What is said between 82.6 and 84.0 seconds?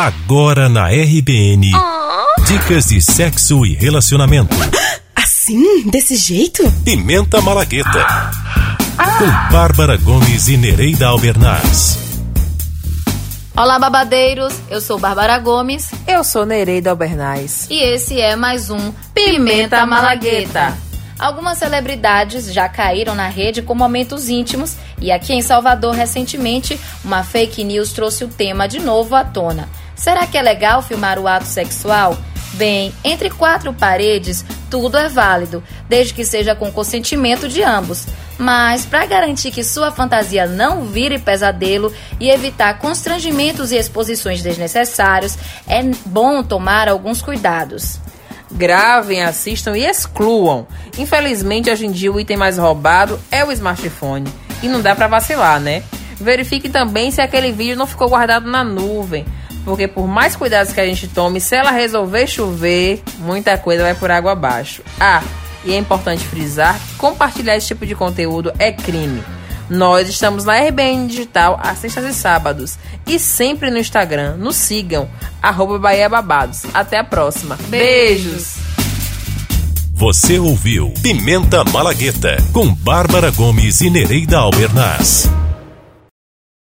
Bárbara Gomes e